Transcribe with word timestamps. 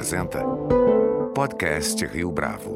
apresenta 0.00 0.42
Podcast 1.34 2.06
Rio 2.06 2.32
Bravo. 2.32 2.74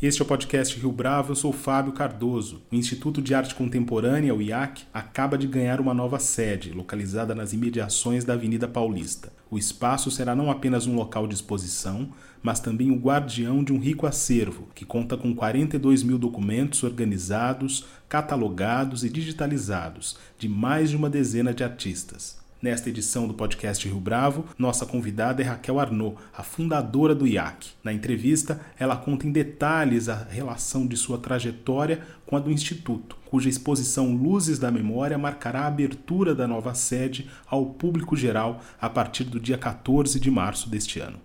Este 0.00 0.20
é 0.20 0.24
o 0.24 0.28
podcast 0.28 0.78
Rio 0.78 0.92
Bravo, 0.92 1.32
eu 1.32 1.34
sou 1.34 1.54
Fábio 1.54 1.94
Cardoso. 1.94 2.60
O 2.70 2.74
Instituto 2.74 3.22
de 3.22 3.34
Arte 3.34 3.54
Contemporânea, 3.54 4.34
o 4.34 4.42
IAC, 4.42 4.82
acaba 4.92 5.38
de 5.38 5.46
ganhar 5.46 5.80
uma 5.80 5.94
nova 5.94 6.18
sede, 6.18 6.70
localizada 6.70 7.34
nas 7.34 7.54
imediações 7.54 8.26
da 8.26 8.34
Avenida 8.34 8.68
Paulista. 8.68 9.32
O 9.50 9.56
espaço 9.56 10.10
será 10.10 10.36
não 10.36 10.50
apenas 10.50 10.86
um 10.86 10.94
local 10.94 11.26
de 11.26 11.34
exposição, 11.34 12.10
mas 12.42 12.60
também 12.60 12.90
o 12.90 12.98
guardião 12.98 13.64
de 13.64 13.72
um 13.72 13.78
rico 13.78 14.06
acervo, 14.06 14.68
que 14.74 14.84
conta 14.84 15.16
com 15.16 15.34
42 15.34 16.02
mil 16.02 16.18
documentos 16.18 16.82
organizados, 16.82 17.86
catalogados 18.06 19.02
e 19.02 19.08
digitalizados, 19.08 20.18
de 20.38 20.46
mais 20.46 20.90
de 20.90 20.96
uma 20.96 21.08
dezena 21.08 21.54
de 21.54 21.64
artistas. 21.64 22.43
Nesta 22.64 22.88
edição 22.88 23.28
do 23.28 23.34
podcast 23.34 23.86
Rio 23.86 24.00
Bravo, 24.00 24.46
nossa 24.56 24.86
convidada 24.86 25.42
é 25.42 25.44
Raquel 25.44 25.78
Arnaud, 25.78 26.16
a 26.34 26.42
fundadora 26.42 27.14
do 27.14 27.26
IAC. 27.26 27.72
Na 27.84 27.92
entrevista, 27.92 28.58
ela 28.78 28.96
conta 28.96 29.26
em 29.26 29.30
detalhes 29.30 30.08
a 30.08 30.26
relação 30.30 30.86
de 30.86 30.96
sua 30.96 31.18
trajetória 31.18 32.00
com 32.24 32.38
a 32.38 32.40
do 32.40 32.50
Instituto, 32.50 33.18
cuja 33.26 33.50
exposição 33.50 34.16
Luzes 34.16 34.58
da 34.58 34.70
Memória 34.70 35.18
marcará 35.18 35.64
a 35.64 35.66
abertura 35.66 36.34
da 36.34 36.48
nova 36.48 36.72
sede 36.72 37.28
ao 37.46 37.66
público 37.66 38.16
geral 38.16 38.62
a 38.80 38.88
partir 38.88 39.24
do 39.24 39.38
dia 39.38 39.58
14 39.58 40.18
de 40.18 40.30
março 40.30 40.70
deste 40.70 40.98
ano. 40.98 41.18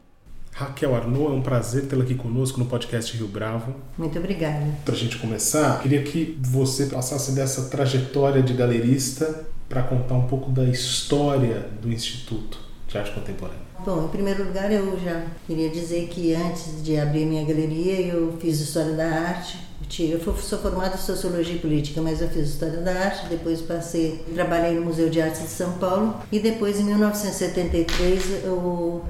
Raquel 0.52 0.94
Arnaud, 0.94 1.31
é 1.31 1.38
um 1.38 1.41
prazer 1.41 1.88
tê-la 1.88 2.03
aqui 2.03 2.16
conosco 2.16 2.59
no 2.59 2.66
podcast 2.66 3.16
Rio 3.16 3.30
Bravo. 3.30 3.73
Muito 3.97 4.19
obrigada. 4.19 4.75
Para 4.83 4.94
a 4.94 4.97
gente 4.97 5.17
começar, 5.17 5.81
queria 5.81 6.03
que 6.03 6.38
você 6.41 6.88
passasse 6.88 7.31
dessa 7.31 7.69
trajetória 7.69 8.44
de 8.44 8.53
galerista 8.53 9.47
para 9.69 9.83
contar 9.83 10.15
um 10.15 10.27
pouco 10.27 10.51
da 10.51 10.65
história 10.65 11.69
do 11.80 11.91
Instituto 11.91 12.57
de 12.88 12.97
Arte 12.97 13.11
Contemporânea. 13.11 13.69
Bom, 13.85 14.05
em 14.05 14.07
primeiro 14.09 14.44
lugar, 14.44 14.69
eu 14.71 14.99
já 14.99 15.23
queria 15.47 15.69
dizer 15.69 16.07
que 16.07 16.33
antes 16.33 16.83
de 16.83 16.97
abrir 16.97 17.25
minha 17.25 17.45
galeria, 17.45 18.02
eu 18.02 18.35
fiz 18.41 18.59
História 18.59 18.94
da 18.94 19.05
Arte. 19.05 19.69
Eu 19.99 20.19
sou 20.19 20.59
formada 20.59 20.95
em 20.95 20.97
Sociologia 20.97 21.55
e 21.55 21.59
Política, 21.59 22.02
mas 22.02 22.21
eu 22.21 22.27
fiz 22.27 22.49
História 22.49 22.81
da 22.81 22.91
Arte, 22.91 23.27
depois 23.27 23.61
passei, 23.61 24.23
trabalhei 24.33 24.75
no 24.75 24.85
Museu 24.85 25.09
de 25.09 25.21
Arte 25.21 25.41
de 25.41 25.47
São 25.47 25.73
Paulo 25.73 26.16
e 26.31 26.39
depois, 26.39 26.79
em 26.79 26.83
1973, 26.83 28.44
eu, 28.44 29.03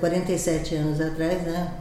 47 0.00 0.74
anos 0.74 1.00
atrás, 1.00 1.42
né, 1.42 1.72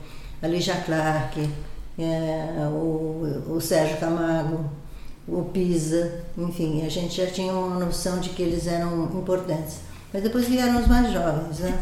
a 0.41 0.47
Lígia 0.47 0.75
Clark, 0.78 1.47
é, 2.00 2.68
o, 2.72 3.53
o 3.56 3.62
Sérgio 3.62 3.97
Camargo, 3.97 4.66
o 5.28 5.44
Pisa, 5.44 6.24
enfim, 6.36 6.84
a 6.84 6.90
gente 6.90 7.16
já 7.18 7.28
tinha 7.28 7.53
uma 7.53 7.86
noção 7.86 8.19
de 8.19 8.30
que 8.30 8.42
eles 8.42 8.66
eram 8.66 9.06
importantes. 9.13 9.78
Mas 10.12 10.24
depois 10.24 10.47
vieram 10.47 10.80
os 10.81 10.88
mais 10.88 11.13
jovens, 11.13 11.59
né? 11.59 11.80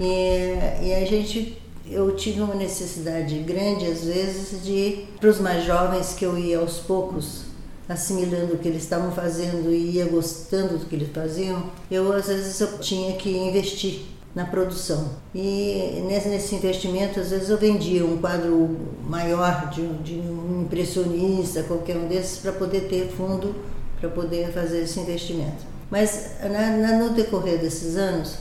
E, 0.00 0.86
e 0.86 0.94
a 0.94 1.04
gente, 1.04 1.61
eu 1.92 2.14
tive 2.16 2.40
uma 2.40 2.54
necessidade 2.54 3.38
grande, 3.40 3.86
às 3.86 4.04
vezes, 4.04 4.64
de, 4.64 5.04
para 5.20 5.28
os 5.28 5.38
mais 5.38 5.64
jovens, 5.64 6.14
que 6.14 6.24
eu 6.24 6.38
ia 6.38 6.58
aos 6.58 6.78
poucos 6.78 7.44
assimilando 7.88 8.54
o 8.54 8.58
que 8.58 8.68
eles 8.68 8.82
estavam 8.82 9.12
fazendo 9.12 9.70
e 9.70 9.96
ia 9.96 10.06
gostando 10.06 10.78
do 10.78 10.86
que 10.86 10.94
eles 10.94 11.10
faziam, 11.12 11.64
eu 11.90 12.12
às 12.12 12.26
vezes 12.28 12.60
eu 12.60 12.78
tinha 12.78 13.16
que 13.16 13.30
investir 13.36 14.02
na 14.34 14.46
produção. 14.46 15.10
E 15.34 16.02
nesse, 16.06 16.28
nesse 16.28 16.54
investimento, 16.54 17.20
às 17.20 17.30
vezes 17.30 17.50
eu 17.50 17.58
vendia 17.58 18.04
um 18.04 18.16
quadro 18.16 18.76
maior 19.04 19.68
de, 19.68 19.86
de 19.98 20.14
um 20.14 20.62
impressionista, 20.62 21.62
qualquer 21.64 21.96
um 21.96 22.08
desses, 22.08 22.38
para 22.38 22.52
poder 22.52 22.88
ter 22.88 23.08
fundo 23.08 23.54
para 24.02 24.10
poder 24.10 24.50
fazer 24.52 24.82
esse 24.82 24.98
investimento. 24.98 25.64
Mas 25.88 26.32
na, 26.42 26.76
na, 26.76 26.98
no 26.98 27.10
decorrer 27.10 27.60
desses 27.60 27.96
anos, 27.96 28.34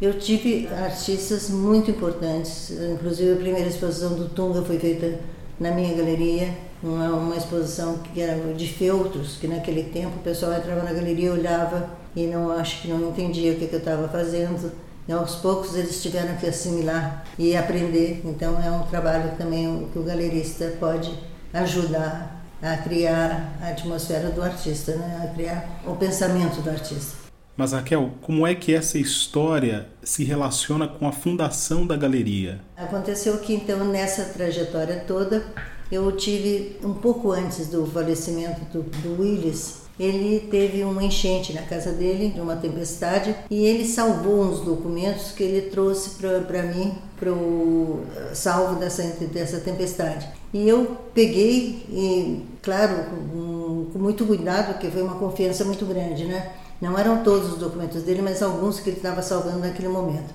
eu 0.00 0.18
tive 0.18 0.66
artistas 0.68 1.50
muito 1.50 1.90
importantes, 1.90 2.70
inclusive 2.70 3.32
a 3.32 3.36
primeira 3.36 3.68
exposição 3.68 4.14
do 4.14 4.28
Tunga 4.28 4.62
foi 4.62 4.78
feita 4.78 5.18
na 5.58 5.70
minha 5.70 5.94
galeria, 5.94 6.54
uma, 6.82 7.08
uma 7.10 7.36
exposição 7.36 7.98
que 7.98 8.20
era 8.20 8.52
de 8.54 8.68
feltros, 8.68 9.36
que 9.40 9.46
naquele 9.46 9.84
tempo 9.84 10.16
o 10.16 10.22
pessoal 10.22 10.52
entrava 10.52 10.82
na 10.82 10.92
galeria, 10.92 11.32
olhava 11.32 11.88
e 12.14 12.26
não 12.26 12.50
acho 12.50 12.82
que 12.82 12.88
não 12.88 13.08
entendia 13.08 13.52
o 13.52 13.56
que, 13.56 13.66
que 13.66 13.74
eu 13.74 13.78
estava 13.78 14.08
fazendo 14.08 14.70
e 15.06 15.12
aos 15.12 15.36
poucos 15.36 15.74
eles 15.74 16.02
tiveram 16.02 16.34
que 16.36 16.46
assimilar 16.46 17.24
e 17.38 17.56
aprender. 17.56 18.22
Então 18.24 18.60
é 18.62 18.70
um 18.70 18.84
trabalho 18.84 19.32
também 19.36 19.88
que 19.92 19.98
o 19.98 20.02
galerista 20.02 20.74
pode 20.80 21.12
ajudar 21.52 22.42
a 22.62 22.76
criar 22.78 23.58
a 23.60 23.68
atmosfera 23.68 24.30
do 24.30 24.42
artista, 24.42 24.96
né? 24.96 25.20
a 25.22 25.34
criar 25.34 25.82
o 25.86 25.94
pensamento 25.96 26.62
do 26.62 26.70
artista. 26.70 27.23
Mas 27.56 27.72
Raquel, 27.72 28.10
como 28.20 28.46
é 28.46 28.54
que 28.54 28.74
essa 28.74 28.98
história 28.98 29.86
se 30.02 30.24
relaciona 30.24 30.88
com 30.88 31.06
a 31.06 31.12
fundação 31.12 31.86
da 31.86 31.96
galeria? 31.96 32.60
Aconteceu 32.76 33.38
que 33.38 33.54
então 33.54 33.84
nessa 33.84 34.24
trajetória 34.24 35.04
toda 35.06 35.44
eu 35.90 36.10
tive 36.12 36.76
um 36.82 36.94
pouco 36.94 37.30
antes 37.30 37.68
do 37.68 37.86
falecimento 37.86 38.60
do, 38.72 38.82
do 38.82 39.22
Willis, 39.22 39.84
ele 39.98 40.48
teve 40.50 40.82
uma 40.82 41.04
enchente 41.04 41.52
na 41.52 41.62
casa 41.62 41.92
dele, 41.92 42.30
de 42.30 42.40
uma 42.40 42.56
tempestade, 42.56 43.34
e 43.48 43.64
ele 43.64 43.86
salvou 43.86 44.42
uns 44.42 44.60
documentos 44.60 45.30
que 45.30 45.44
ele 45.44 45.70
trouxe 45.70 46.16
para 46.18 46.62
mim, 46.64 46.94
para 47.16 47.30
o 47.30 48.04
salvo 48.32 48.80
dessa, 48.80 49.04
dessa 49.04 49.60
tempestade. 49.60 50.26
E 50.52 50.68
eu 50.68 50.96
peguei, 51.14 51.84
e 51.88 52.42
claro, 52.60 53.04
com, 53.04 53.86
com 53.92 53.98
muito 54.00 54.26
cuidado, 54.26 54.72
porque 54.72 54.88
foi 54.88 55.02
uma 55.02 55.14
confiança 55.14 55.64
muito 55.64 55.86
grande, 55.86 56.24
né? 56.24 56.50
Não 56.80 56.98
eram 56.98 57.22
todos 57.22 57.52
os 57.52 57.58
documentos 57.58 58.02
dele, 58.02 58.22
mas 58.22 58.42
alguns 58.42 58.80
que 58.80 58.90
ele 58.90 58.96
estava 58.96 59.22
salvando 59.22 59.60
naquele 59.60 59.88
momento. 59.88 60.34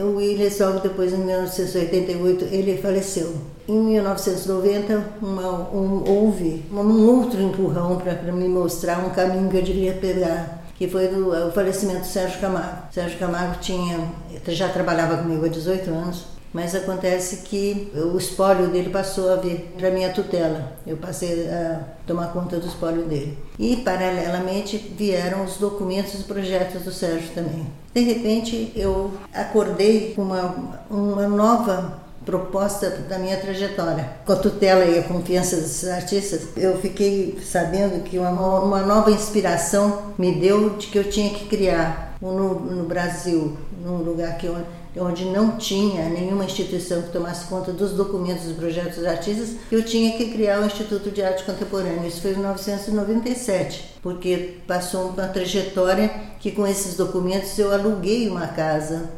O 0.00 0.16
Willis, 0.16 0.58
logo 0.60 0.80
depois, 0.80 1.12
em 1.12 1.18
1988, 1.18 2.46
ele 2.46 2.78
faleceu. 2.78 3.34
Em 3.66 3.78
1990, 3.78 5.04
uma, 5.20 5.68
um, 5.70 6.04
houve 6.08 6.64
um 6.72 7.06
outro 7.06 7.40
empurrão 7.42 7.96
para 7.96 8.32
me 8.32 8.48
mostrar 8.48 8.98
um 9.04 9.10
caminho 9.10 9.50
que 9.50 9.58
eu 9.58 9.62
devia 9.62 9.92
pegar, 9.92 10.64
que 10.74 10.88
foi 10.88 11.08
do, 11.08 11.48
o 11.48 11.52
falecimento 11.52 12.00
do 12.00 12.06
Sérgio 12.06 12.40
Camargo. 12.40 12.82
Sérgio 12.90 13.18
Camargo 13.18 13.58
tinha, 13.60 14.08
já 14.48 14.70
trabalhava 14.70 15.18
comigo 15.18 15.44
há 15.44 15.48
18 15.48 15.90
anos, 15.90 16.24
mas 16.52 16.74
acontece 16.74 17.38
que 17.38 17.90
o 17.94 18.16
espólio 18.16 18.68
dele 18.68 18.90
passou 18.90 19.32
a 19.32 19.36
vir 19.36 19.72
para 19.76 19.90
minha 19.90 20.10
tutela. 20.10 20.72
Eu 20.86 20.96
passei 20.96 21.48
a 21.48 21.80
tomar 22.06 22.32
conta 22.32 22.58
do 22.58 22.66
espólio 22.66 23.04
dele. 23.04 23.36
E, 23.58 23.76
paralelamente, 23.76 24.78
vieram 24.96 25.44
os 25.44 25.56
documentos 25.56 26.20
e 26.20 26.24
projetos 26.24 26.82
do 26.82 26.92
Sérgio 26.92 27.30
também. 27.34 27.66
De 27.94 28.00
repente, 28.00 28.72
eu 28.74 29.12
acordei 29.32 30.14
com 30.14 30.22
uma, 30.22 30.54
uma 30.90 31.28
nova 31.28 32.08
proposta 32.24 32.90
da 33.08 33.18
minha 33.18 33.38
trajetória. 33.38 34.06
Com 34.26 34.32
a 34.32 34.36
tutela 34.36 34.84
e 34.84 34.98
a 34.98 35.02
confiança 35.02 35.56
desses 35.56 35.88
artistas, 35.88 36.48
eu 36.56 36.76
fiquei 36.78 37.38
sabendo 37.42 38.02
que 38.02 38.18
uma, 38.18 38.30
uma 38.30 38.82
nova 38.82 39.10
inspiração 39.10 40.12
me 40.18 40.34
deu 40.38 40.76
de 40.76 40.88
que 40.88 40.98
eu 40.98 41.08
tinha 41.08 41.30
que 41.30 41.46
criar 41.46 42.14
no, 42.20 42.60
no 42.60 42.84
Brasil, 42.84 43.56
num 43.82 43.98
lugar 43.98 44.36
que 44.36 44.46
eu 44.46 44.56
onde 45.00 45.24
não 45.24 45.56
tinha 45.56 46.08
nenhuma 46.08 46.44
instituição 46.44 47.02
que 47.02 47.10
tomasse 47.10 47.46
conta 47.46 47.72
dos 47.72 47.92
documentos 47.92 48.44
dos 48.44 48.56
projetos 48.56 48.96
dos 48.96 49.06
artistas, 49.06 49.56
eu 49.70 49.84
tinha 49.84 50.16
que 50.16 50.30
criar 50.32 50.60
o 50.60 50.66
Instituto 50.66 51.10
de 51.10 51.22
Arte 51.22 51.44
Contemporânea. 51.44 52.06
Isso 52.06 52.20
foi 52.20 52.32
em 52.32 52.36
1997, 52.36 53.96
porque 54.02 54.58
passou 54.66 55.08
uma 55.08 55.28
trajetória 55.28 56.10
que 56.40 56.52
com 56.52 56.66
esses 56.66 56.96
documentos 56.96 57.58
eu 57.58 57.72
aluguei 57.72 58.28
uma 58.28 58.46
casa, 58.48 59.10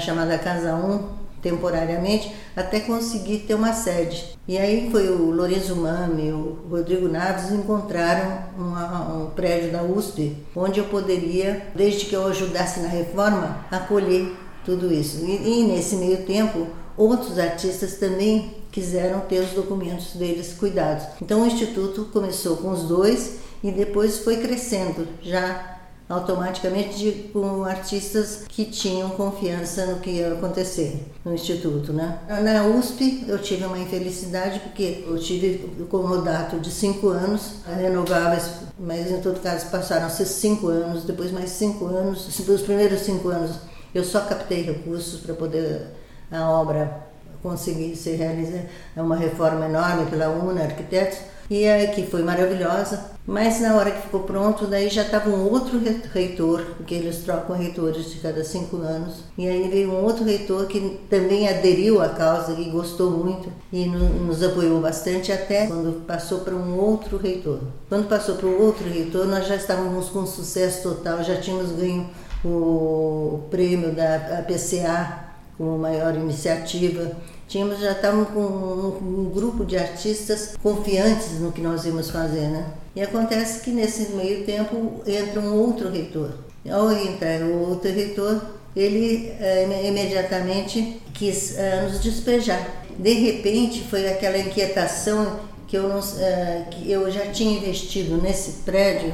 chamada 0.00 0.38
Casa 0.38 0.74
1, 0.74 1.20
temporariamente, 1.42 2.34
até 2.54 2.80
conseguir 2.80 3.40
ter 3.40 3.54
uma 3.54 3.72
sede. 3.72 4.36
E 4.46 4.58
aí 4.58 4.90
foi 4.90 5.08
o 5.08 5.30
Lourenço 5.30 5.76
Mami, 5.76 6.32
o 6.32 6.58
Rodrigo 6.68 7.08
Naves 7.08 7.50
encontraram 7.50 8.44
uma, 8.58 9.14
um 9.14 9.30
prédio 9.30 9.70
da 9.72 9.82
USP, 9.82 10.36
onde 10.54 10.80
eu 10.80 10.86
poderia, 10.86 11.66
desde 11.74 12.06
que 12.06 12.14
eu 12.14 12.26
ajudasse 12.26 12.80
na 12.80 12.88
reforma, 12.88 13.64
acolher 13.70 14.32
tudo 14.64 14.92
isso. 14.92 15.24
E, 15.24 15.60
e, 15.60 15.64
nesse 15.64 15.96
meio 15.96 16.24
tempo, 16.24 16.66
outros 16.96 17.38
artistas 17.38 17.94
também 17.94 18.56
quiseram 18.70 19.20
ter 19.20 19.40
os 19.40 19.50
documentos 19.50 20.14
deles 20.14 20.54
cuidados. 20.58 21.04
Então 21.20 21.42
o 21.42 21.46
Instituto 21.46 22.08
começou 22.12 22.56
com 22.58 22.70
os 22.70 22.84
dois 22.84 23.38
e 23.62 23.70
depois 23.70 24.20
foi 24.20 24.36
crescendo, 24.36 25.06
já 25.22 25.78
automaticamente 26.08 26.98
de, 26.98 27.12
com 27.32 27.62
artistas 27.62 28.42
que 28.48 28.64
tinham 28.64 29.10
confiança 29.10 29.86
no 29.86 30.00
que 30.00 30.10
ia 30.10 30.32
acontecer 30.32 31.06
no 31.24 31.32
Instituto. 31.32 31.92
Né? 31.92 32.18
Na 32.42 32.66
USP 32.66 33.24
eu 33.28 33.38
tive 33.38 33.64
uma 33.64 33.78
infelicidade 33.78 34.58
porque 34.58 35.04
eu 35.06 35.16
tive 35.18 35.70
o 35.78 35.86
comodato 35.86 36.58
de 36.58 36.70
cinco 36.70 37.08
anos, 37.08 37.52
renováveis, 37.64 38.50
mas 38.78 39.08
em 39.08 39.20
todo 39.20 39.40
caso 39.40 39.70
passaram-se 39.70 40.26
cinco 40.26 40.66
anos, 40.66 41.04
depois 41.04 41.30
mais 41.30 41.50
cinco 41.50 41.86
anos, 41.86 42.26
os 42.26 42.62
primeiros 42.62 43.00
cinco 43.02 43.28
anos 43.28 43.52
eu 43.94 44.04
só 44.04 44.20
captei 44.20 44.62
recursos 44.62 45.20
para 45.20 45.34
poder 45.34 45.86
a 46.30 46.48
obra 46.48 47.08
conseguir 47.42 47.96
ser 47.96 48.16
realizada. 48.16 48.66
É 48.96 49.02
uma 49.02 49.16
reforma 49.16 49.66
enorme 49.66 50.06
pela 50.06 50.28
UNA 50.28 50.64
Arquitetos, 50.64 51.18
e 51.50 51.64
é, 51.64 51.88
que 51.88 52.06
foi 52.06 52.22
maravilhosa. 52.22 53.10
Mas 53.26 53.60
na 53.60 53.74
hora 53.74 53.90
que 53.90 54.02
ficou 54.02 54.20
pronto, 54.20 54.66
daí 54.66 54.88
já 54.88 55.02
estava 55.02 55.30
um 55.30 55.50
outro 55.50 55.80
reitor, 56.12 56.64
porque 56.76 56.94
eles 56.94 57.18
trocam 57.18 57.56
reitores 57.56 58.10
de 58.10 58.18
cada 58.18 58.44
cinco 58.44 58.76
anos. 58.76 59.24
E 59.36 59.48
aí 59.48 59.68
veio 59.68 59.90
um 59.90 60.04
outro 60.04 60.24
reitor 60.24 60.66
que 60.66 61.00
também 61.10 61.48
aderiu 61.48 62.00
à 62.00 62.08
causa 62.08 62.52
e 62.52 62.70
gostou 62.70 63.10
muito 63.10 63.52
e 63.72 63.84
nos 63.86 64.42
apoiou 64.42 64.80
bastante 64.80 65.32
até 65.32 65.66
quando 65.66 66.06
passou 66.06 66.40
para 66.40 66.54
um 66.54 66.78
outro 66.78 67.16
reitor. 67.16 67.58
Quando 67.88 68.08
passou 68.08 68.36
para 68.36 68.46
o 68.46 68.62
outro 68.62 68.88
reitor, 68.88 69.26
nós 69.26 69.46
já 69.46 69.56
estávamos 69.56 70.08
com 70.08 70.24
sucesso 70.26 70.82
total, 70.82 71.22
já 71.22 71.36
tínhamos 71.36 71.72
ganho 71.72 72.08
o 72.44 73.40
prêmio 73.50 73.92
da 73.92 74.38
APCA 74.38 75.30
como 75.56 75.76
maior 75.76 76.14
iniciativa. 76.14 77.12
Tínhamos, 77.46 77.80
já 77.80 77.92
estávamos 77.92 78.28
com 78.30 78.40
um, 78.40 79.26
um, 79.26 79.30
grupo 79.30 79.64
de 79.64 79.76
artistas 79.76 80.54
confiantes 80.62 81.40
no 81.40 81.52
que 81.52 81.60
nós 81.60 81.84
íamos 81.84 82.10
fazer, 82.10 82.48
né? 82.48 82.64
E 82.96 83.02
acontece 83.02 83.60
que 83.60 83.70
nesse 83.70 84.12
meio 84.12 84.44
tempo 84.44 85.02
entra 85.06 85.40
um 85.40 85.54
outro 85.54 85.90
reitor. 85.90 86.30
Ao 86.70 86.90
entrar 86.92 87.42
o 87.42 87.68
outro 87.68 87.90
reitor, 87.90 88.40
ele 88.74 89.32
é, 89.40 89.86
imediatamente 89.86 91.02
quis 91.12 91.58
é, 91.58 91.82
nos 91.82 92.00
despejar. 92.00 92.84
De 92.98 93.12
repente 93.12 93.82
foi 93.82 94.08
aquela 94.08 94.38
inquietação 94.38 95.40
que 95.66 95.76
eu, 95.76 95.88
não, 95.88 96.00
é, 96.18 96.66
que 96.70 96.90
eu 96.90 97.10
já 97.10 97.26
tinha 97.26 97.58
investido 97.58 98.16
nesse 98.16 98.62
prédio 98.62 99.12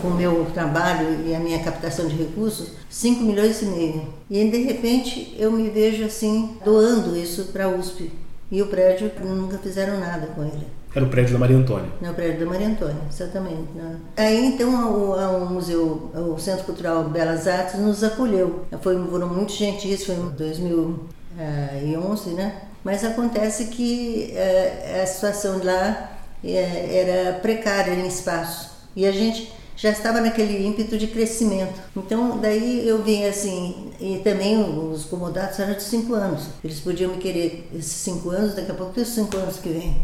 com 0.00 0.08
o 0.08 0.14
meu 0.14 0.46
trabalho 0.52 1.26
e 1.26 1.34
a 1.34 1.38
minha 1.38 1.62
captação 1.62 2.06
de 2.06 2.16
recursos, 2.16 2.72
5 2.88 3.22
milhões 3.22 3.60
e 3.62 3.66
meio. 3.66 4.06
E 4.30 4.48
de 4.48 4.62
repente 4.62 5.34
eu 5.38 5.52
me 5.52 5.68
vejo 5.70 6.04
assim, 6.04 6.56
doando 6.64 7.16
isso 7.16 7.46
para 7.52 7.64
a 7.64 7.68
USP. 7.68 8.10
E 8.50 8.60
o 8.60 8.66
prédio 8.66 9.10
nunca 9.24 9.58
fizeram 9.58 9.98
nada 9.98 10.26
com 10.28 10.42
ele. 10.42 10.66
Era 10.94 11.06
o 11.06 11.08
prédio 11.08 11.32
da 11.32 11.38
Maria 11.38 11.56
Antônia. 11.56 11.88
É 12.02 12.10
o 12.10 12.14
prédio 12.14 12.40
da 12.40 12.46
Maria 12.46 12.68
Antônia, 12.68 13.00
exatamente. 13.10 13.72
Né? 13.74 13.96
Aí 14.14 14.44
então 14.44 14.92
o, 14.92 15.14
o, 15.14 15.48
museu, 15.48 16.10
o 16.14 16.38
Centro 16.38 16.64
Cultural 16.64 17.04
Belas 17.04 17.48
Artes 17.48 17.80
nos 17.80 18.04
acolheu. 18.04 18.66
Foi, 18.82 19.02
foram 19.06 19.28
muito 19.28 19.52
gentis, 19.52 20.04
foi 20.04 20.16
em 20.16 20.28
2011, 20.30 22.30
né? 22.30 22.62
Mas 22.84 23.04
acontece 23.04 23.66
que 23.66 24.32
é, 24.34 25.00
a 25.02 25.06
situação 25.06 25.60
lá 25.64 26.10
é, 26.44 26.98
era 26.98 27.38
precária 27.38 27.92
em 27.92 28.06
espaço. 28.06 28.70
E 28.94 29.06
a 29.06 29.12
gente 29.12 29.50
já 29.82 29.90
estava 29.90 30.20
naquele 30.20 30.64
ímpeto 30.64 30.96
de 30.96 31.08
crescimento. 31.08 31.74
Então, 31.96 32.38
daí 32.38 32.86
eu 32.86 33.02
vim 33.02 33.24
assim, 33.24 33.90
e 34.00 34.20
também 34.22 34.62
os 34.62 35.04
comodatos 35.06 35.58
eram 35.58 35.74
de 35.74 35.82
cinco 35.82 36.14
anos. 36.14 36.44
Eles 36.62 36.78
podiam 36.78 37.10
me 37.10 37.18
querer 37.18 37.68
esses 37.74 37.90
cinco 37.90 38.30
anos, 38.30 38.54
daqui 38.54 38.70
a 38.70 38.74
pouco 38.74 38.92
tem 38.92 39.04
cinco 39.04 39.36
anos 39.36 39.56
que 39.56 39.70
vem. 39.70 40.00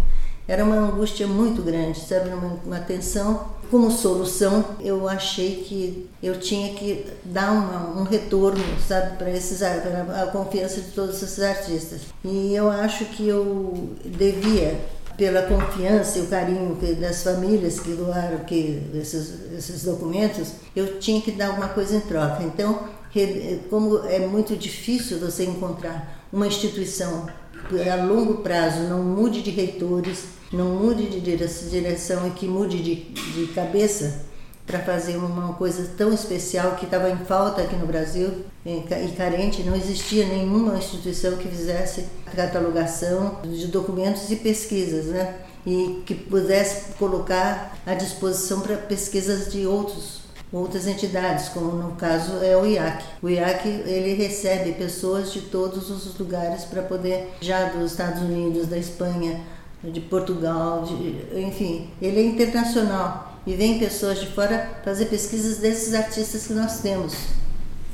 Era 0.49 0.65
uma 0.65 0.75
angústia 0.75 1.29
muito 1.29 1.63
grande, 1.63 2.01
sabe? 2.01 2.31
Uma, 2.31 2.59
uma 2.67 2.81
tensão. 2.81 3.57
Como 3.71 3.89
solução, 3.91 4.65
eu 4.81 5.07
achei 5.09 5.63
que 5.63 6.09
eu 6.21 6.41
tinha 6.41 6.75
que 6.75 7.07
dar 7.25 7.53
uma, 7.53 8.01
um 8.01 8.03
retorno, 8.03 8.65
sabe, 8.89 9.17
para 9.17 9.31
esses 9.31 9.59
para 9.59 10.23
a 10.23 10.27
confiança 10.27 10.81
de 10.81 10.91
todos 10.91 11.23
esses 11.23 11.39
artistas. 11.41 12.01
E 12.25 12.53
eu 12.53 12.69
acho 12.69 13.05
que 13.05 13.29
eu 13.29 13.91
devia 14.05 14.81
pela 15.19 15.43
confiança 15.43 16.21
e 16.21 16.23
o 16.23 16.27
carinho 16.29 16.79
das 17.01 17.25
famílias 17.25 17.81
que 17.81 17.91
doaram 17.91 18.39
que, 18.45 18.81
esses, 18.95 19.53
esses 19.53 19.83
documentos, 19.83 20.53
eu 20.77 21.01
tinha 21.01 21.21
que 21.21 21.33
dar 21.33 21.49
alguma 21.49 21.69
coisa 21.69 21.97
em 21.97 22.01
troca. 22.01 22.45
Então, 22.45 22.85
como 23.69 23.99
é 24.07 24.21
muito 24.21 24.57
difícil 24.57 25.19
você 25.19 25.45
encontrar 25.45 26.25
uma 26.33 26.47
instituição 26.47 27.27
que 27.69 27.89
a 27.89 27.97
longo 27.97 28.37
prazo 28.43 28.85
não 28.85 29.03
mude 29.03 29.43
de 29.43 29.51
reitores, 29.51 30.25
não 30.53 30.77
mude 30.77 31.09
de 31.09 31.21
direção 31.21 32.29
e 32.29 32.31
que 32.31 32.47
mude 32.47 32.81
de, 32.81 32.95
de 32.95 33.53
cabeça, 33.53 34.25
para 34.69 34.81
fazer 34.81 35.17
uma 35.17 35.55
coisa 35.55 35.91
tão 35.97 36.13
especial 36.13 36.77
que 36.77 36.85
estava 36.85 37.09
em 37.09 37.17
falta 37.17 37.63
aqui 37.63 37.75
no 37.75 37.87
Brasil 37.87 38.45
e 38.67 38.83
carente, 39.17 39.63
não 39.63 39.75
existia 39.75 40.27
nenhuma 40.27 40.77
instituição 40.77 41.39
que 41.39 41.49
fizesse 41.49 42.05
catalogação 42.37 43.39
de 43.43 43.67
documentos 43.69 44.31
e 44.31 44.37
pesquisas, 44.37 45.07
né? 45.07 45.37
E 45.67 46.03
que 46.05 46.15
pudesse 46.15 46.93
colocar 46.99 47.79
à 47.87 47.95
disposição 47.95 48.61
para 48.61 48.77
pesquisas 48.77 49.51
de 49.51 49.67
outros 49.67 50.19
outras 50.51 50.87
entidades, 50.87 51.51
como 51.51 51.73
no 51.73 51.93
caso 51.97 52.43
é 52.43 52.57
o 52.57 52.65
IAC. 52.65 53.05
O 53.23 53.29
IAC 53.29 53.69
ele 53.69 54.15
recebe 54.15 54.73
pessoas 54.73 55.31
de 55.31 55.43
todos 55.43 55.91
os 55.91 56.19
lugares 56.19 56.65
para 56.65 56.83
poder 56.83 57.35
já 57.41 57.67
dos 57.67 57.93
Estados 57.93 58.23
Unidos, 58.23 58.67
da 58.67 58.79
Espanha, 58.79 59.43
de 59.85 60.01
Portugal, 60.01 60.85
de, 60.85 61.39
enfim, 61.39 61.91
ele 62.01 62.21
é 62.21 62.25
internacional 62.25 63.28
e 63.47 63.55
vem 63.55 63.79
pessoas 63.79 64.21
de 64.21 64.27
fora 64.27 64.81
fazer 64.85 65.07
pesquisas 65.07 65.59
desses 65.59 65.95
artistas 65.95 66.47
que 66.47 66.53
nós 66.53 66.81
temos, 66.81 67.15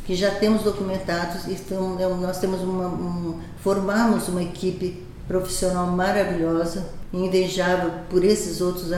que 0.06 0.14
já 0.14 0.30
temos 0.32 0.62
documentados 0.62 1.46
e 1.46 1.52
então, 1.52 1.96
nós 2.18 2.38
temos 2.38 2.60
uma, 2.60 2.88
um, 2.88 3.40
formamos 3.62 4.28
uma 4.28 4.42
equipe 4.42 5.04
profissional 5.26 5.86
maravilhosa, 5.86 6.86
invejável 7.12 7.90
por 8.10 8.24
esses 8.24 8.60
outros, 8.60 8.90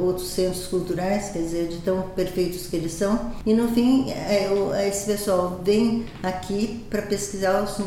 outros 0.00 0.28
centros 0.28 0.66
culturais, 0.66 1.30
quer 1.30 1.40
dizer, 1.40 1.68
de 1.68 1.78
tão 1.78 2.02
perfeitos 2.10 2.66
que 2.66 2.76
eles 2.76 2.92
são. 2.92 3.32
E 3.46 3.54
no 3.54 3.68
fim, 3.68 4.10
é, 4.10 4.48
é 4.74 4.88
esse 4.88 5.06
pessoal 5.06 5.60
vem 5.64 6.04
aqui 6.22 6.84
para 6.90 7.02
pesquisar 7.02 7.62
os, 7.62 7.78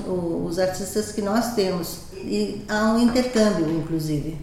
os 0.46 0.58
artistas 0.58 1.12
que 1.12 1.22
nós 1.22 1.54
temos. 1.54 2.00
E 2.16 2.64
há 2.68 2.94
um 2.94 3.00
intercâmbio, 3.00 3.70
inclusive, 3.70 4.38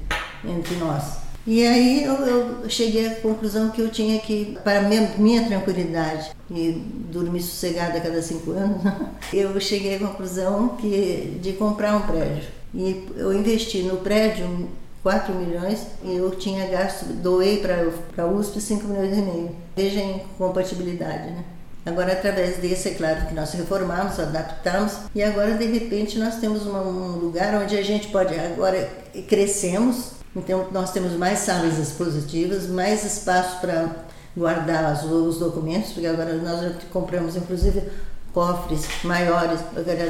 entre 0.44 0.76
nós. 0.76 1.27
E 1.46 1.66
aí 1.66 2.04
eu, 2.04 2.14
eu, 2.14 2.70
cheguei 2.70 3.06
à 3.06 3.14
conclusão 3.16 3.70
que 3.70 3.80
eu 3.80 3.88
tinha 3.90 4.18
que, 4.20 4.58
para 4.62 4.82
minha, 4.82 5.12
minha 5.16 5.46
tranquilidade 5.46 6.30
e 6.50 6.72
dormir 7.10 7.40
sossegada 7.40 7.98
a 7.98 8.00
cada 8.00 8.20
cinco 8.20 8.50
anos, 8.50 8.82
eu 9.32 9.58
cheguei 9.60 9.96
à 9.96 9.98
conclusão 9.98 10.76
que, 10.76 11.38
de 11.40 11.54
comprar 11.54 11.96
um 11.96 12.02
prédio. 12.02 12.48
E 12.74 13.06
eu 13.16 13.32
investi 13.32 13.82
no 13.82 13.96
prédio 13.98 14.68
4 15.02 15.34
milhões 15.34 15.86
e 16.04 16.16
eu 16.16 16.30
tinha 16.32 16.66
gasto, 16.66 17.06
doei 17.06 17.58
para 17.58 18.22
a 18.22 18.26
USP 18.26 18.60
5 18.60 18.86
milhões 18.86 19.16
e 19.16 19.22
meio. 19.22 19.50
Veja 19.74 20.00
a 20.00 20.04
incompatibilidade, 20.04 21.30
né? 21.30 21.44
Agora, 21.86 22.12
através 22.12 22.58
desse, 22.58 22.90
é 22.90 22.94
claro 22.94 23.26
que 23.26 23.34
nós 23.34 23.50
reformamos, 23.52 24.20
adaptamos 24.20 24.98
e 25.14 25.22
agora, 25.22 25.54
de 25.54 25.64
repente, 25.64 26.18
nós 26.18 26.36
temos 26.36 26.66
uma, 26.66 26.82
um 26.82 27.12
lugar 27.16 27.54
onde 27.54 27.78
a 27.78 27.82
gente 27.82 28.08
pode, 28.08 28.38
agora 28.38 28.90
crescemos, 29.26 30.17
então, 30.36 30.68
nós 30.70 30.92
temos 30.92 31.12
mais 31.12 31.40
salas 31.40 31.78
expositivas, 31.78 32.66
mais 32.66 33.04
espaço 33.04 33.60
para 33.60 33.90
guardar 34.36 34.92
os, 34.92 35.04
os, 35.04 35.38
documentos, 35.38 35.92
porque 35.92 36.06
agora 36.06 36.34
nós 36.34 36.74
compramos, 36.92 37.36
inclusive, 37.36 37.82
cofres 38.32 38.86
maiores, 39.02 39.60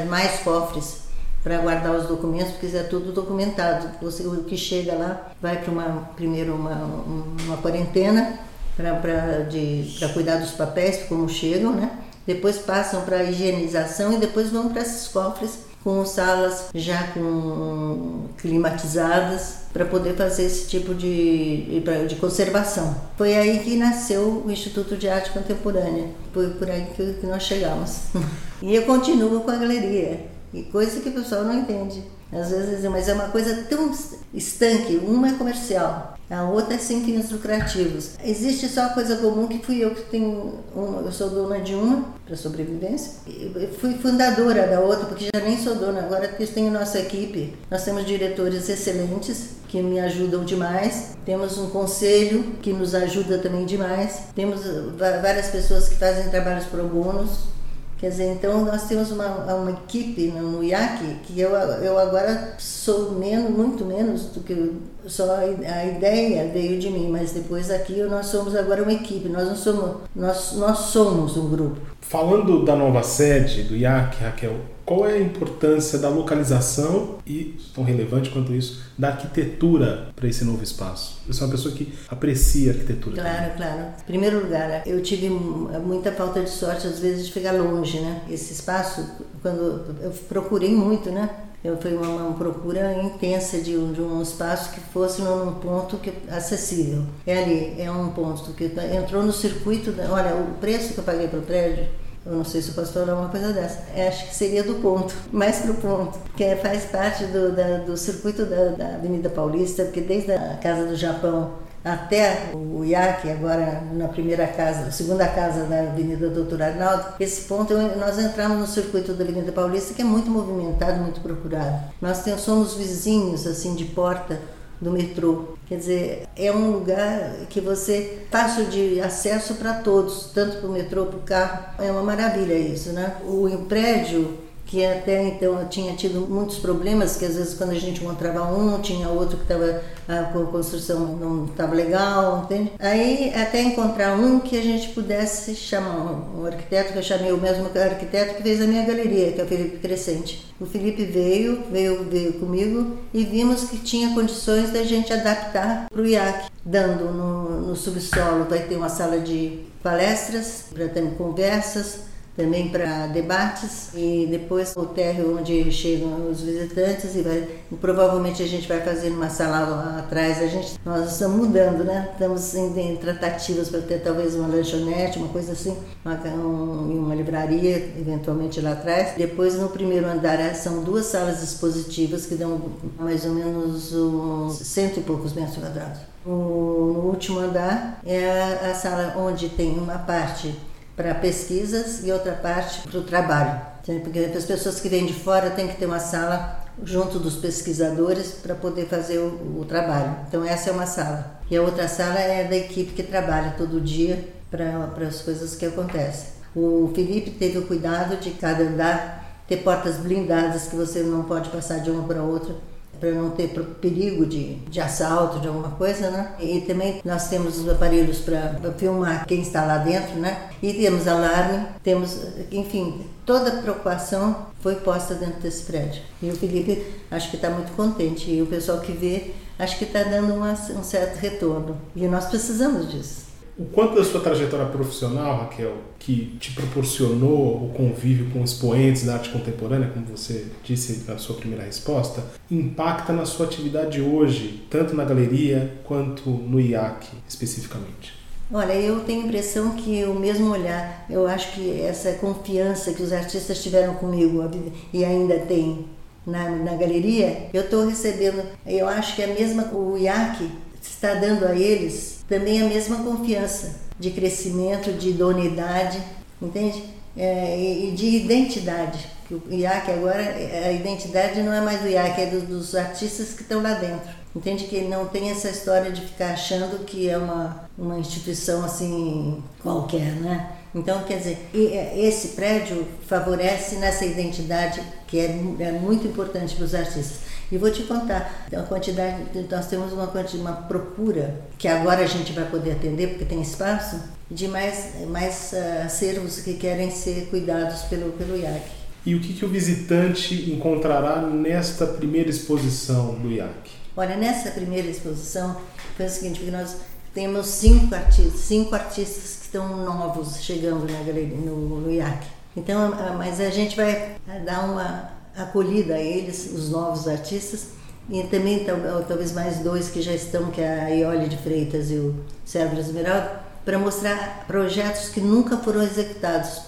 mais 0.08 0.40
cofres 0.40 1.08
para 1.42 1.58
guardar 1.58 1.94
os 1.94 2.06
documentos, 2.06 2.52
porque 2.52 2.76
é 2.76 2.82
tudo 2.82 3.12
documentado. 3.12 3.88
Você, 4.02 4.24
o 4.26 4.44
que 4.44 4.56
chega 4.56 4.94
lá 4.94 5.30
vai 5.40 5.62
para 5.62 5.70
uma 5.70 6.10
primeiro 6.16 6.54
uma, 6.54 6.74
uma 6.74 7.56
quarentena 7.58 8.38
para 8.76 10.08
cuidar 10.12 10.36
dos 10.36 10.50
papéis, 10.50 11.04
como 11.08 11.28
chegam, 11.28 11.72
né? 11.72 11.90
Depois 12.26 12.58
passam 12.58 13.02
para 13.02 13.24
higienização 13.24 14.12
e 14.12 14.18
depois 14.18 14.50
vão 14.50 14.68
para 14.68 14.82
esses 14.82 15.08
cofres 15.08 15.67
com 15.82 16.04
salas 16.04 16.66
já 16.74 17.08
com 17.08 18.26
climatizadas 18.36 19.58
para 19.72 19.84
poder 19.84 20.14
fazer 20.14 20.44
esse 20.44 20.68
tipo 20.68 20.94
de, 20.94 21.82
de 22.08 22.16
conservação. 22.16 22.94
Foi 23.16 23.36
aí 23.36 23.60
que 23.60 23.76
nasceu 23.76 24.42
o 24.44 24.50
Instituto 24.50 24.96
de 24.96 25.08
Arte 25.08 25.30
Contemporânea. 25.30 26.08
Foi 26.32 26.50
por 26.50 26.70
aí 26.70 26.86
que, 26.94 27.26
nós 27.26 27.42
chegamos. 27.42 28.00
e 28.62 28.74
eu 28.74 28.82
continuo 28.82 29.40
com 29.40 29.50
a 29.50 29.56
galeria, 29.56 30.26
e 30.52 30.62
coisa 30.64 31.00
que 31.00 31.08
o 31.10 31.12
pessoal 31.12 31.44
não 31.44 31.54
entende. 31.54 32.02
Às 32.32 32.50
vezes, 32.50 32.84
mas 32.90 33.08
é 33.08 33.14
uma 33.14 33.28
coisa 33.28 33.64
tão 33.70 33.90
estanque. 34.34 34.96
Uma 34.96 35.28
é 35.28 35.32
comercial, 35.32 36.17
a 36.30 36.44
outra 36.44 36.74
é 36.74 36.78
sem 36.78 37.04
fins 37.04 37.30
lucrativos. 37.30 38.10
Existe 38.22 38.68
só 38.68 38.82
uma 38.82 38.90
coisa 38.90 39.16
comum 39.16 39.46
que 39.46 39.64
fui 39.64 39.82
eu 39.82 39.94
que 39.94 40.02
tenho, 40.02 40.60
uma, 40.74 41.00
eu 41.02 41.12
sou 41.12 41.30
dona 41.30 41.60
de 41.60 41.74
uma 41.74 42.04
para 42.26 42.36
sobrevivência. 42.36 43.12
Eu 43.26 43.68
fui 43.80 43.94
fundadora 43.94 44.66
da 44.66 44.80
outra 44.80 45.06
porque 45.06 45.28
já 45.34 45.40
nem 45.42 45.58
sou 45.58 45.74
dona 45.74 46.00
agora 46.00 46.28
porque 46.28 46.46
tenho 46.46 46.70
nossa 46.70 46.98
equipe. 46.98 47.56
Nós 47.70 47.84
temos 47.84 48.06
diretores 48.06 48.68
excelentes 48.68 49.58
que 49.68 49.80
me 49.82 49.98
ajudam 50.00 50.44
demais. 50.44 51.16
Temos 51.24 51.56
um 51.58 51.70
conselho 51.70 52.42
que 52.60 52.72
nos 52.72 52.94
ajuda 52.94 53.38
também 53.38 53.64
demais. 53.64 54.24
Temos 54.34 54.60
várias 54.98 55.48
pessoas 55.48 55.88
que 55.88 55.96
fazem 55.96 56.28
trabalhos 56.30 56.66
pro 56.66 56.86
bônus 56.86 57.57
Quer 57.98 58.10
dizer, 58.10 58.32
então 58.32 58.64
nós 58.64 58.84
temos 58.86 59.10
uma, 59.10 59.26
uma 59.54 59.72
equipe 59.72 60.28
no, 60.28 60.62
IAC 60.62 61.16
que 61.24 61.40
eu, 61.40 61.50
eu 61.50 61.98
agora 61.98 62.54
sou 62.56 63.12
menos, 63.12 63.50
muito 63.50 63.84
menos 63.84 64.26
do 64.26 64.40
que 64.40 64.72
só 65.06 65.34
a, 65.34 65.84
ideia 65.84 66.48
veio 66.52 66.78
de 66.78 66.90
mim, 66.90 67.08
mas 67.10 67.32
depois 67.32 67.70
aqui 67.72 68.00
nós 68.02 68.26
somos 68.26 68.54
agora 68.54 68.84
uma 68.84 68.92
equipe, 68.92 69.28
nós 69.28 69.48
não 69.48 69.56
somos, 69.56 69.96
nós, 70.14 70.52
nós 70.52 70.78
somos 70.78 71.36
um 71.36 71.48
grupo. 71.48 71.80
Falando 72.00 72.64
da 72.64 72.76
nova 72.76 73.02
sede 73.02 73.64
do 73.64 73.76
IAC, 73.76 74.16
Raquel, 74.22 74.56
qual 74.88 75.06
é 75.06 75.18
a 75.18 75.20
importância 75.20 75.98
da 75.98 76.08
localização 76.08 77.18
e, 77.26 77.54
tão 77.74 77.84
relevante 77.84 78.30
quanto 78.30 78.54
isso, 78.54 78.82
da 78.96 79.08
arquitetura 79.08 80.08
para 80.16 80.26
esse 80.26 80.46
novo 80.46 80.64
espaço? 80.64 81.20
Eu 81.28 81.34
sou 81.34 81.46
uma 81.46 81.52
pessoa 81.54 81.74
que 81.74 81.92
aprecia 82.08 82.70
a 82.70 82.74
arquitetura. 82.74 83.20
Claro, 83.20 83.36
também. 83.36 83.56
claro. 83.58 83.80
Em 84.00 84.04
primeiro 84.06 84.42
lugar, 84.42 84.86
eu 84.86 85.02
tive 85.02 85.28
muita 85.28 86.10
falta 86.12 86.40
de 86.40 86.48
sorte, 86.48 86.86
às 86.86 87.00
vezes, 87.00 87.26
de 87.26 87.32
ficar 87.34 87.52
longe, 87.52 88.00
né? 88.00 88.22
Esse 88.30 88.54
espaço, 88.54 89.06
quando 89.42 89.84
eu 90.00 90.10
procurei 90.26 90.74
muito, 90.74 91.10
né? 91.10 91.28
Eu 91.62 91.76
foi 91.76 91.94
uma, 91.94 92.08
uma, 92.08 92.38
procura 92.38 92.94
intensa 93.02 93.58
de 93.58 93.76
um, 93.76 93.92
de 93.92 94.00
um 94.00 94.22
espaço 94.22 94.72
que 94.72 94.80
fosse 94.80 95.20
num 95.20 95.52
ponto 95.56 95.98
que, 95.98 96.14
acessível. 96.30 97.02
É 97.26 97.42
ali, 97.42 97.74
é 97.78 97.90
um 97.90 98.08
ponto 98.12 98.54
que 98.54 98.64
entrou 98.96 99.22
no 99.22 99.34
circuito. 99.34 99.92
olha, 100.08 100.34
o 100.34 100.54
preço 100.58 100.94
que 100.94 101.00
eu 101.00 101.04
paguei 101.04 101.28
para 101.28 101.40
o 101.40 101.42
prédio 101.42 101.88
eu 102.26 102.32
não 102.32 102.44
sei 102.44 102.60
se 102.60 102.70
o 102.70 102.74
pastor 102.74 103.06
falar 103.06 103.20
uma 103.20 103.28
coisa 103.28 103.52
dessa. 103.52 103.84
Eu 103.94 104.08
acho 104.08 104.28
que 104.28 104.34
seria 104.34 104.62
do 104.62 104.76
ponto, 104.76 105.14
mais 105.32 105.60
para 105.60 105.70
o 105.70 105.74
ponto, 105.74 106.18
que 106.36 106.56
faz 106.56 106.84
parte 106.84 107.24
do, 107.24 107.52
da, 107.52 107.78
do 107.78 107.96
circuito 107.96 108.44
da, 108.44 108.70
da, 108.70 108.94
Avenida 108.96 109.30
Paulista, 109.30 109.84
porque 109.84 110.00
desde 110.00 110.32
a 110.32 110.56
Casa 110.56 110.86
do 110.86 110.96
Japão 110.96 111.52
até 111.84 112.50
o 112.54 112.84
IAC, 112.84 113.30
agora 113.30 113.82
na 113.92 114.08
primeira 114.08 114.46
casa, 114.46 114.90
segunda 114.90 115.26
casa 115.26 115.64
da 115.64 115.80
Avenida 115.80 116.28
Doutor 116.28 116.60
Arnaldo, 116.60 117.14
esse 117.18 117.42
ponto 117.42 117.72
nós 117.74 118.18
entramos 118.18 118.58
no 118.58 118.66
circuito 118.66 119.14
da 119.14 119.24
Avenida 119.24 119.52
Paulista, 119.52 119.94
que 119.94 120.02
é 120.02 120.04
muito 120.04 120.30
movimentado, 120.30 121.00
muito 121.00 121.20
procurado. 121.20 121.80
Nós 122.00 122.24
somos 122.38 122.74
vizinhos, 122.74 123.46
assim, 123.46 123.74
de 123.74 123.86
porta 123.86 124.38
do 124.80 124.90
metrô. 124.90 125.56
Quer 125.68 125.76
dizer, 125.76 126.22
é 126.34 126.50
um 126.50 126.70
lugar 126.70 127.36
que 127.50 127.60
você 127.60 128.26
fácil 128.30 128.64
de 128.66 129.00
acesso 129.02 129.54
para 129.56 129.74
todos, 129.74 130.30
tanto 130.34 130.56
para 130.56 130.68
o 130.68 130.72
metrô, 130.72 131.04
para 131.04 131.18
o 131.18 131.22
carro. 131.22 131.64
É 131.78 131.90
uma 131.90 132.02
maravilha 132.02 132.54
isso, 132.54 132.92
né? 132.92 133.16
O 133.22 133.46
prédio 133.68 134.38
que 134.68 134.84
até 134.84 135.26
então 135.26 135.66
tinha 135.66 135.94
tido 135.94 136.28
muitos 136.28 136.58
problemas, 136.58 137.16
que 137.16 137.24
às 137.24 137.36
vezes 137.36 137.54
quando 137.54 137.70
a 137.70 137.78
gente 137.78 138.02
encontrava 138.02 138.44
um, 138.52 138.78
tinha 138.80 139.08
outro 139.08 139.38
que 139.38 139.42
estava 139.42 139.80
a 140.06 140.22
construção 140.24 141.00
não 141.16 141.46
estava 141.46 141.74
legal, 141.74 142.42
entende? 142.44 142.72
Aí 142.78 143.32
até 143.34 143.62
encontrar 143.62 144.14
um 144.14 144.40
que 144.40 144.58
a 144.58 144.62
gente 144.62 144.90
pudesse 144.90 145.54
chamar 145.54 146.30
um 146.36 146.46
arquiteto, 146.46 146.92
que 146.92 146.98
eu 146.98 147.02
chamei 147.02 147.32
o 147.32 147.38
mesmo 147.38 147.66
arquiteto 147.74 148.34
que 148.34 148.42
fez 148.42 148.60
a 148.60 148.66
minha 148.66 148.84
galeria, 148.84 149.32
que 149.32 149.40
é 149.40 149.44
o 149.44 149.46
Felipe 149.46 149.78
Crescente. 149.78 150.46
O 150.60 150.66
Felipe 150.66 151.04
veio, 151.04 151.62
veio, 151.70 152.04
veio 152.04 152.34
comigo 152.34 152.98
e 153.12 153.24
vimos 153.24 153.64
que 153.64 153.78
tinha 153.78 154.14
condições 154.14 154.70
da 154.70 154.82
gente 154.82 155.12
adaptar 155.12 155.88
para 155.88 156.02
o 156.02 156.06
IAC, 156.06 156.50
dando 156.64 157.04
no, 157.12 157.60
no 157.68 157.76
subsolo, 157.76 158.44
vai 158.48 158.60
ter 158.60 158.76
uma 158.76 158.88
sala 158.88 159.18
de 159.18 159.60
palestras, 159.82 160.64
para 160.74 160.88
ter 160.88 161.02
conversas, 161.16 162.07
também 162.38 162.68
para 162.68 163.08
debates 163.08 163.88
e 163.92 164.28
depois 164.30 164.72
o 164.76 164.86
térreo 164.86 165.36
onde 165.36 165.72
chegam 165.72 166.30
os 166.30 166.40
visitantes 166.40 167.16
e, 167.16 167.22
vai, 167.22 167.48
provavelmente 167.80 168.44
a 168.44 168.46
gente 168.46 168.68
vai 168.68 168.80
fazer 168.80 169.10
uma 169.10 169.28
sala 169.28 169.58
lá 169.66 169.98
atrás. 169.98 170.40
A 170.40 170.46
gente, 170.46 170.78
nós 170.84 171.10
estamos 171.10 171.36
mudando, 171.36 171.82
né? 171.82 172.10
Estamos 172.12 172.54
em, 172.54 172.92
em 172.92 172.96
tratativas 172.96 173.68
para 173.68 173.80
ter 173.80 173.98
talvez 174.04 174.36
uma 174.36 174.46
lanchonete, 174.46 175.18
uma 175.18 175.28
coisa 175.28 175.50
assim, 175.50 175.76
uma, 176.04 176.14
um, 176.14 177.06
uma 177.06 177.14
livraria 177.16 177.76
eventualmente 177.98 178.60
lá 178.60 178.72
atrás. 178.72 179.14
Depois 179.16 179.56
no 179.56 179.68
primeiro 179.70 180.06
andar 180.06 180.38
é, 180.38 180.54
são 180.54 180.84
duas 180.84 181.06
salas 181.06 181.42
expositivas 181.42 182.24
que 182.24 182.36
dão 182.36 182.62
mais 183.00 183.24
ou 183.24 183.32
menos 183.32 183.92
uns 183.92 184.58
cento 184.58 185.00
e 185.00 185.02
poucos 185.02 185.32
metros 185.32 185.58
quadrados. 185.58 185.98
No, 186.24 186.92
no 186.92 187.00
último 187.00 187.40
andar 187.40 188.00
é 188.06 188.60
a, 188.62 188.70
a 188.70 188.74
sala 188.74 189.16
onde 189.18 189.48
tem 189.48 189.76
uma 189.76 189.98
parte 189.98 190.54
para 190.98 191.14
pesquisas 191.14 192.04
e 192.04 192.10
outra 192.10 192.32
parte 192.32 192.80
para 192.88 192.98
o 192.98 193.04
trabalho. 193.04 193.60
Porque 194.02 194.18
as 194.18 194.44
pessoas 194.44 194.80
que 194.80 194.88
vêm 194.88 195.06
de 195.06 195.14
fora 195.14 195.48
têm 195.48 195.68
que 195.68 195.76
ter 195.76 195.86
uma 195.86 196.00
sala 196.00 196.66
junto 196.82 197.20
dos 197.20 197.36
pesquisadores 197.36 198.32
para 198.32 198.56
poder 198.56 198.86
fazer 198.86 199.18
o, 199.18 199.60
o, 199.60 199.64
trabalho. 199.64 200.16
Então 200.26 200.44
essa 200.44 200.70
é 200.70 200.72
uma 200.72 200.86
sala. 200.86 201.38
E 201.48 201.56
a 201.56 201.62
outra 201.62 201.86
sala 201.86 202.18
é 202.18 202.42
da 202.42 202.56
equipe 202.56 202.92
que 202.92 203.04
trabalha 203.04 203.54
todo 203.56 203.80
dia 203.80 204.28
para 204.50 205.06
as 205.06 205.22
coisas 205.22 205.54
que 205.54 205.66
acontecem. 205.66 206.30
O 206.54 206.90
Felipe 206.92 207.30
teve 207.30 207.58
o 207.58 207.66
cuidado 207.66 208.16
de 208.16 208.32
cada 208.32 208.64
andar 208.64 209.44
ter 209.46 209.58
portas 209.58 209.98
blindadas 209.98 210.66
que 210.66 210.74
você 210.74 211.02
não 211.02 211.22
pode 211.22 211.48
passar 211.50 211.78
de 211.78 211.90
uma 211.90 212.06
para 212.08 212.22
outra 212.22 212.54
para 213.00 213.12
não 213.12 213.30
ter 213.30 213.48
perigo 213.80 214.26
de, 214.26 214.56
de 214.56 214.80
assalto, 214.80 215.40
de 215.40 215.48
alguma 215.48 215.70
coisa, 215.70 216.10
né? 216.10 216.32
E 216.40 216.60
também 216.62 217.00
nós 217.04 217.28
temos 217.28 217.58
os 217.58 217.68
aparelhos 217.68 218.18
para 218.18 218.72
filmar 218.76 219.26
quem 219.26 219.40
está 219.40 219.64
lá 219.64 219.78
dentro, 219.78 220.16
né? 220.16 220.50
E 220.62 220.72
temos 220.72 221.06
alarme, 221.06 221.66
temos, 221.82 222.18
enfim, 222.50 223.06
toda 223.24 223.50
a 223.50 223.62
preocupação 223.62 224.48
foi 224.60 224.76
posta 224.76 225.14
dentro 225.14 225.40
desse 225.40 225.62
prédio. 225.64 226.02
E 226.22 226.30
o 226.30 226.36
Felipe 226.36 226.84
acho 227.10 227.30
que 227.30 227.36
está 227.36 227.50
muito 227.50 227.72
contente 227.72 228.30
e 228.30 228.42
o 228.42 228.46
pessoal 228.46 228.80
que 228.80 228.92
vê 228.92 229.32
acho 229.58 229.76
que 229.78 229.84
está 229.84 230.02
dando 230.02 230.34
uma, 230.34 230.52
um 230.52 230.82
certo 230.82 231.16
retorno. 231.16 231.76
E 231.94 232.06
nós 232.06 232.26
precisamos 232.26 232.90
disso. 232.90 233.27
O 233.58 233.64
quanto 233.64 233.96
da 233.96 234.04
sua 234.04 234.20
trajetória 234.20 234.66
profissional, 234.66 235.38
Raquel, 235.38 235.78
que 235.98 236.36
te 236.38 236.52
proporcionou 236.52 237.64
o 237.64 237.72
convívio 237.76 238.30
com 238.30 238.44
expoentes 238.44 239.04
da 239.04 239.14
arte 239.14 239.30
contemporânea, 239.30 239.90
como 239.92 240.06
você 240.06 240.46
disse 240.62 241.04
na 241.08 241.18
sua 241.18 241.34
primeira 241.34 241.64
resposta, 241.64 242.22
impacta 242.48 243.12
na 243.12 243.26
sua 243.26 243.46
atividade 243.46 244.00
hoje, 244.00 244.64
tanto 244.70 244.94
na 244.94 245.04
galeria 245.04 245.74
quanto 245.82 246.30
no 246.30 246.60
IAC 246.60 247.08
especificamente? 247.28 248.14
Olha, 248.52 248.74
eu 248.74 249.00
tenho 249.00 249.22
a 249.22 249.24
impressão 249.24 249.72
que 249.72 250.04
o 250.04 250.14
mesmo 250.14 250.52
olhar, 250.52 251.04
eu 251.10 251.26
acho 251.26 251.50
que 251.54 251.80
essa 251.80 252.12
confiança 252.12 252.92
que 252.92 253.02
os 253.02 253.12
artistas 253.12 253.60
tiveram 253.60 253.94
comigo 253.94 254.48
e 254.92 255.04
ainda 255.04 255.36
têm 255.40 255.84
na, 256.24 256.48
na 256.48 256.76
galeria, 256.76 257.48
eu 257.52 257.62
estou 257.62 257.88
recebendo, 257.88 258.40
eu 258.64 258.86
acho 258.86 259.16
que 259.16 259.22
a 259.24 259.26
mesma, 259.26 259.64
o 259.74 259.98
IAC 259.98 260.48
está 260.80 261.14
dando 261.14 261.44
a 261.44 261.56
eles 261.56 262.17
também 262.28 262.62
a 262.62 262.66
mesma 262.66 262.98
confiança 262.98 263.76
de 263.98 264.10
crescimento, 264.10 264.92
de 264.92 265.10
idoneidade, 265.10 265.98
entende? 266.40 266.84
É, 267.16 267.58
e 267.58 267.90
de 267.92 268.06
identidade. 268.06 269.06
O 269.30 269.52
IAC 269.52 269.90
agora, 269.90 270.22
a 270.22 270.72
identidade 270.72 271.42
não 271.42 271.52
é 271.52 271.60
mais 271.60 271.80
do 271.80 271.88
IAC, 271.88 272.20
é 272.20 272.26
do, 272.26 272.40
dos 272.40 272.74
artistas 272.74 273.34
que 273.34 273.42
estão 273.42 273.62
lá 273.62 273.74
dentro. 273.74 274.08
Entende 274.36 274.64
que 274.64 274.82
não 274.82 275.06
tem 275.06 275.30
essa 275.30 275.48
história 275.48 275.90
de 275.90 276.02
ficar 276.02 276.32
achando 276.32 276.84
que 276.84 277.08
é 277.08 277.18
uma, 277.18 277.68
uma 277.76 277.98
instituição 277.98 278.64
assim 278.64 279.42
qualquer, 279.62 280.12
né? 280.16 280.52
Então, 280.74 281.02
quer 281.02 281.18
dizer, 281.18 281.48
é, 281.54 281.98
esse 281.98 282.28
prédio 282.28 282.86
favorece 283.06 283.76
nessa 283.76 284.04
identidade 284.04 284.80
que 285.06 285.18
é, 285.18 285.24
é 285.60 285.72
muito 285.72 286.06
importante 286.06 286.54
para 286.54 286.64
os 286.64 286.74
artistas. 286.74 287.20
E 287.50 287.56
vou 287.56 287.70
te 287.70 287.84
contar, 287.84 288.46
a 288.52 288.62
quantidade, 288.62 289.22
nós 289.50 289.66
temos 289.68 289.92
uma, 289.92 290.04
uma 290.04 290.52
procura 290.52 291.40
que 291.56 291.66
agora 291.66 292.02
a 292.02 292.06
gente 292.06 292.32
vai 292.32 292.44
poder 292.44 292.72
atender 292.72 293.08
porque 293.08 293.24
tem 293.24 293.40
espaço, 293.40 293.98
de 294.30 294.46
mais, 294.46 294.92
mais 295.08 295.52
uh, 295.54 295.86
acervos 295.86 296.40
que 296.40 296.54
querem 296.54 296.90
ser 296.90 297.28
cuidados 297.30 297.82
pelo, 297.82 298.12
pelo 298.12 298.36
IAC. 298.36 298.62
E 299.06 299.14
o 299.14 299.20
que, 299.20 299.32
que 299.32 299.44
o 299.44 299.48
visitante 299.48 300.50
encontrará 300.50 301.22
nesta 301.22 301.86
primeira 301.86 302.28
exposição 302.28 303.14
do 303.14 303.32
IAC? 303.32 303.70
Olha, 303.96 304.16
nessa 304.16 304.50
primeira 304.50 304.86
exposição 304.86 305.56
foi 305.96 306.04
o 306.04 306.10
seguinte, 306.10 306.40
que 306.40 306.50
nós 306.50 306.76
temos 307.14 307.46
cinco 307.46 307.94
artistas, 307.94 308.40
cinco 308.40 308.74
artistas 308.74 309.36
que 309.36 309.44
estão 309.46 309.84
novos 309.84 310.42
chegando 310.42 310.80
na 310.80 310.98
galeria, 311.02 311.36
no, 311.36 311.80
no 311.80 311.90
IAC. 311.90 312.26
Então, 312.54 312.92
mas 313.16 313.40
a 313.40 313.48
gente 313.48 313.74
vai 313.74 314.16
dar 314.44 314.64
uma 314.64 315.17
acolhida 315.38 315.94
a 315.94 316.00
eles, 316.00 316.50
os 316.52 316.70
novos 316.70 317.06
artistas, 317.06 317.68
e 318.10 318.22
também 318.24 318.64
talvez 319.06 319.32
mais 319.32 319.58
dois 319.58 319.88
que 319.88 320.00
já 320.00 320.12
estão, 320.12 320.50
que 320.50 320.60
é 320.60 320.80
a 320.80 320.88
Iole 320.88 321.28
de 321.28 321.36
Freitas 321.36 321.90
e 321.90 321.94
o 321.94 322.14
Sérgio 322.44 322.78
Esmeralda, 322.78 323.40
para 323.64 323.78
mostrar 323.78 324.44
projetos 324.46 325.10
que 325.10 325.20
nunca 325.20 325.58
foram 325.58 325.82
executados, 325.82 326.62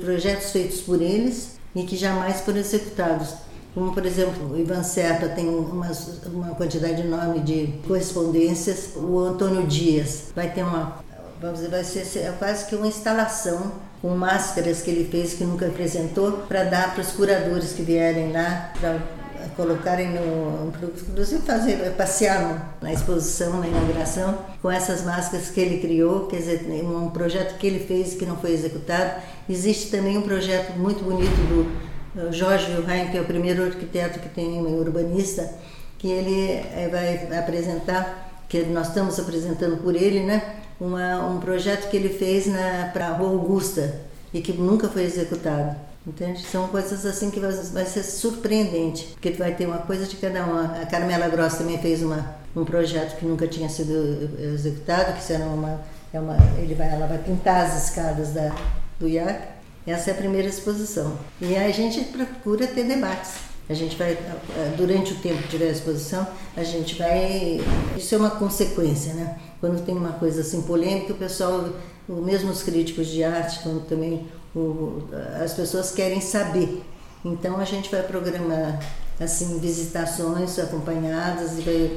projetos 0.00 0.50
feitos 0.52 0.80
por 0.80 1.02
eles 1.02 1.58
e 1.74 1.82
que 1.84 1.96
jamais 1.96 2.40
foram 2.40 2.58
executados. 2.58 3.34
Como, 3.74 3.92
por 3.92 4.06
exemplo, 4.06 4.54
o 4.54 4.58
Ivan 4.58 4.82
Serpa 4.82 5.28
tem 5.28 5.46
uma, 5.46 5.92
uma 6.32 6.54
quantidade 6.54 7.02
enorme 7.02 7.40
de 7.40 7.74
correspondências. 7.86 8.96
O 8.96 9.18
Antônio 9.18 9.66
Dias 9.66 10.32
vai 10.34 10.50
ter 10.50 10.62
uma, 10.62 10.98
vamos 11.42 11.58
dizer, 11.58 11.70
vai 11.70 11.84
ser 11.84 12.32
quase 12.38 12.64
que 12.64 12.74
uma 12.74 12.86
instalação 12.86 13.72
com 14.06 14.14
máscaras 14.16 14.82
que 14.82 14.90
ele 14.90 15.08
fez 15.10 15.34
que 15.34 15.42
nunca 15.42 15.66
apresentou 15.66 16.30
para 16.46 16.62
dar 16.62 16.94
para 16.94 17.00
os 17.00 17.10
curadores 17.10 17.72
que 17.72 17.82
vierem 17.82 18.30
lá 18.30 18.72
para 18.78 19.00
colocarem 19.56 20.10
no 20.10 20.72
inclusive 21.08 21.42
fazer 21.42 21.90
passear 21.96 22.76
na 22.80 22.92
exposição 22.92 23.58
na 23.58 23.66
inauguração 23.66 24.38
com 24.62 24.70
essas 24.70 25.02
máscaras 25.02 25.50
que 25.50 25.60
ele 25.60 25.80
criou 25.80 26.28
quer 26.28 26.36
dizer 26.36 26.84
um 26.84 27.10
projeto 27.10 27.58
que 27.58 27.66
ele 27.66 27.80
fez 27.80 28.14
que 28.14 28.24
não 28.24 28.36
foi 28.36 28.52
executado. 28.52 29.20
Existe 29.48 29.90
também 29.90 30.16
um 30.16 30.22
projeto 30.22 30.78
muito 30.78 31.02
bonito 31.02 31.34
do 32.14 32.32
Jorge 32.32 32.72
Wilhelm, 32.76 33.10
que 33.10 33.18
é 33.18 33.20
o 33.20 33.24
primeiro 33.24 33.64
arquiteto 33.64 34.20
que 34.20 34.28
tem 34.28 34.52
um 34.52 34.78
urbanista, 34.78 35.52
que 35.98 36.08
ele 36.08 36.52
eh, 36.52 36.88
vai 36.90 37.38
apresentar, 37.38 38.44
que 38.48 38.62
nós 38.62 38.88
estamos 38.88 39.18
apresentando 39.18 39.76
por 39.78 39.94
ele, 39.94 40.20
né, 40.20 40.56
uma, 40.80 41.26
um 41.28 41.40
projeto 41.40 41.90
que 41.90 41.96
ele 41.96 42.08
fez 42.08 42.46
para 42.92 43.08
a 43.08 43.12
Rua 43.12 43.30
Augusta 43.30 44.00
e 44.32 44.40
que 44.40 44.52
nunca 44.52 44.88
foi 44.88 45.04
executado. 45.04 45.76
Entende? 46.06 46.46
São 46.46 46.68
coisas 46.68 47.04
assim 47.04 47.30
que 47.30 47.40
vai, 47.40 47.50
vai 47.50 47.84
ser 47.84 48.04
surpreendente, 48.04 49.08
porque 49.14 49.30
vai 49.32 49.52
ter 49.54 49.66
uma 49.66 49.78
coisa 49.78 50.06
de 50.06 50.16
cada 50.16 50.44
uma. 50.44 50.80
A 50.80 50.86
Carmela 50.86 51.28
Gross 51.28 51.54
também 51.54 51.78
fez 51.78 52.00
uma, 52.00 52.36
um 52.54 52.64
projeto 52.64 53.18
que 53.18 53.26
nunca 53.26 53.48
tinha 53.48 53.68
sido 53.68 54.30
executado, 54.38 55.14
que 55.14 55.24
será 55.24 55.46
uma, 55.46 55.80
é 56.12 56.20
uma, 56.20 56.36
ele 56.58 56.74
vai, 56.74 56.88
ela 56.88 57.08
vai 57.08 57.18
pintar 57.18 57.66
as 57.66 57.88
escadas 57.88 58.32
da, 58.32 58.54
do 59.00 59.08
IAC 59.08 59.56
essa 59.86 60.10
é 60.10 60.14
a 60.14 60.16
primeira 60.16 60.48
exposição. 60.48 61.16
E 61.40 61.56
a 61.56 61.70
gente 61.70 62.00
procura 62.06 62.66
ter 62.66 62.84
debates. 62.84 63.34
A 63.68 63.74
gente 63.74 63.96
vai, 63.96 64.16
durante 64.76 65.12
o 65.12 65.16
tempo 65.16 65.42
a 65.60 65.64
exposição, 65.64 66.26
a 66.56 66.62
gente 66.62 66.94
vai. 66.94 67.60
Isso 67.96 68.14
é 68.14 68.18
uma 68.18 68.30
consequência, 68.30 69.12
né? 69.14 69.38
Quando 69.60 69.84
tem 69.84 69.96
uma 69.96 70.12
coisa 70.12 70.42
assim 70.42 70.62
polêmica, 70.62 71.12
o 71.12 71.16
pessoal, 71.16 71.68
mesmo 72.08 72.50
os 72.50 72.62
críticos 72.62 73.08
de 73.08 73.24
arte, 73.24 73.58
quando 73.64 73.84
também 73.86 74.26
o, 74.54 75.02
as 75.42 75.52
pessoas 75.52 75.90
querem 75.90 76.20
saber. 76.20 76.80
Então 77.24 77.58
a 77.58 77.64
gente 77.64 77.90
vai 77.90 78.02
programar 78.02 78.80
assim 79.18 79.58
visitações 79.58 80.58
acompanhadas 80.58 81.58
e 81.58 81.62
vai, 81.62 81.90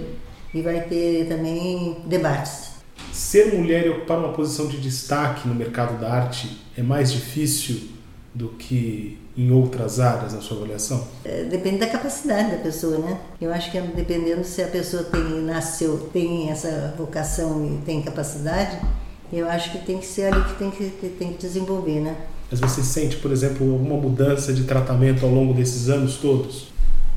e 0.53 0.61
vai 0.61 0.81
ter 0.81 1.27
também 1.27 1.97
debates. 2.05 2.69
Ser 3.13 3.53
mulher 3.53 3.85
e 3.85 3.89
ocupar 3.89 4.17
uma 4.17 4.33
posição 4.33 4.67
de 4.67 4.77
destaque 4.77 5.47
no 5.47 5.53
mercado 5.53 5.99
da 5.99 6.11
arte 6.11 6.59
é 6.77 6.81
mais 6.81 7.11
difícil 7.11 7.89
do 8.33 8.49
que 8.49 9.19
em 9.39 9.51
outras 9.51 10.01
áreas 10.01 10.33
na 10.33 10.41
sua 10.41 10.57
avaliação? 10.57 11.07
É, 11.23 11.45
depende 11.45 11.77
da 11.77 11.87
capacidade 11.87 12.51
da 12.51 12.57
pessoa, 12.57 12.97
né? 12.97 13.17
Eu 13.39 13.53
acho 13.53 13.71
que 13.71 13.77
é 13.77 13.81
dependendo 13.81 14.43
se 14.43 14.61
a 14.61 14.67
pessoa 14.67 15.01
tem 15.03 15.23
nasceu 15.41 16.09
tem 16.11 16.49
essa 16.49 16.93
vocação 16.97 17.65
e 17.65 17.85
tem 17.85 18.01
capacidade, 18.01 18.77
eu 19.31 19.47
acho 19.47 19.71
que 19.71 19.77
tem 19.85 19.97
que 19.97 20.05
ser 20.05 20.33
ali 20.33 20.43
que 20.43 20.55
tem 20.55 20.69
que 20.69 21.09
tem 21.17 21.31
que 21.31 21.39
desenvolver, 21.39 22.01
né? 22.01 22.17
Mas 22.51 22.59
você 22.59 22.83
sente, 22.83 23.15
por 23.17 23.31
exemplo, 23.31 23.71
alguma 23.71 23.95
mudança 23.95 24.51
de 24.51 24.63
tratamento 24.63 25.25
ao 25.25 25.31
longo 25.31 25.53
desses 25.53 25.87
anos 25.87 26.17
todos? 26.17 26.67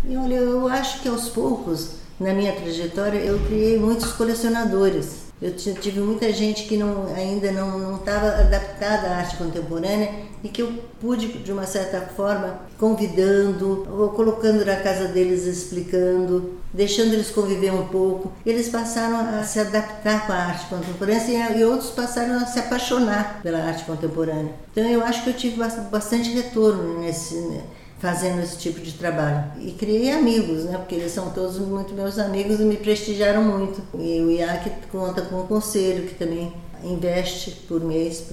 Olha, 0.08 0.34
eu 0.34 0.68
acho 0.68 1.00
que 1.00 1.08
aos 1.08 1.28
poucos, 1.28 1.94
na 2.20 2.32
minha 2.34 2.52
trajetória, 2.52 3.18
eu 3.18 3.38
criei 3.46 3.78
muitos 3.78 4.12
colecionadores. 4.12 5.21
Eu 5.42 5.56
tive 5.56 5.98
muita 5.98 6.32
gente 6.32 6.68
que 6.68 6.76
não, 6.76 7.12
ainda 7.12 7.50
não 7.50 7.96
estava 7.96 8.28
adaptada 8.28 9.08
à 9.08 9.16
arte 9.16 9.36
contemporânea 9.36 10.08
e 10.44 10.48
que 10.48 10.62
eu 10.62 10.72
pude, 11.00 11.26
de 11.26 11.50
uma 11.50 11.66
certa 11.66 12.00
forma, 12.00 12.60
convidando, 12.78 13.84
ou 13.90 14.10
colocando 14.10 14.64
na 14.64 14.76
casa 14.76 15.08
deles, 15.08 15.44
explicando, 15.44 16.60
deixando 16.72 17.14
eles 17.14 17.30
conviver 17.30 17.72
um 17.72 17.88
pouco. 17.88 18.30
Eles 18.46 18.68
passaram 18.68 19.40
a 19.40 19.42
se 19.42 19.58
adaptar 19.58 20.28
com 20.28 20.32
a 20.32 20.36
arte 20.36 20.66
contemporânea 20.66 21.56
e 21.56 21.64
outros 21.64 21.90
passaram 21.90 22.36
a 22.36 22.46
se 22.46 22.60
apaixonar 22.60 23.40
pela 23.42 23.58
arte 23.58 23.84
contemporânea. 23.84 24.52
Então 24.70 24.84
eu 24.84 25.02
acho 25.02 25.24
que 25.24 25.30
eu 25.30 25.34
tive 25.34 25.56
bastante 25.90 26.30
retorno 26.30 27.00
nesse 27.00 27.60
fazendo 28.02 28.42
esse 28.42 28.58
tipo 28.58 28.80
de 28.80 28.94
trabalho. 28.94 29.44
E 29.60 29.70
criei 29.70 30.10
amigos, 30.10 30.64
né? 30.64 30.76
Porque 30.76 30.96
eles 30.96 31.12
são 31.12 31.30
todos 31.30 31.56
muito 31.60 31.94
meus 31.94 32.18
amigos 32.18 32.58
e 32.58 32.64
me 32.64 32.76
prestigiaram 32.76 33.44
muito. 33.44 33.80
E 33.94 34.20
o 34.20 34.28
IAC 34.28 34.88
conta 34.90 35.22
com 35.22 35.42
um 35.42 35.46
conselho 35.46 36.08
que 36.08 36.16
também 36.16 36.52
investe 36.82 37.52
por 37.68 37.80
mês 37.80 38.26